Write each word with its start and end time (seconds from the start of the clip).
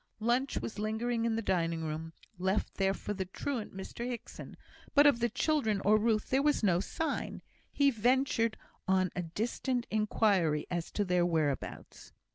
Lunch 0.19 0.57
was 0.59 0.79
lingering 0.79 1.25
in 1.25 1.35
the 1.35 1.43
dining 1.43 1.83
room, 1.83 2.13
left 2.39 2.73
there 2.73 2.95
for 2.95 3.13
the 3.13 3.25
truant 3.25 3.77
Mr 3.77 4.03
Hickson; 4.03 4.57
but 4.95 5.05
of 5.05 5.19
the 5.19 5.29
children 5.29 5.79
or 5.85 5.99
Ruth 5.99 6.31
there 6.31 6.41
was 6.41 6.63
no 6.63 6.79
sign. 6.79 7.43
He 7.71 7.91
ventured 7.91 8.57
on 8.87 9.11
a 9.15 9.21
distant 9.21 9.85
inquiry 9.91 10.65
as 10.71 10.89
to 10.93 11.05
their 11.05 11.23
whereabouts. 11.23 12.13